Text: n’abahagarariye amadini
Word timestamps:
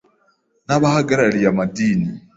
n’abahagarariye 0.67 1.47
amadini 1.53 2.09